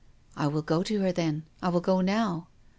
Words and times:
"I 0.35 0.47
will 0.47 0.63
go 0.63 0.81
to 0.81 1.01
her 1.01 1.11
then. 1.11 1.43
I 1.61 1.69
will 1.69 1.79
go 1.79 2.01
now." 2.01 2.47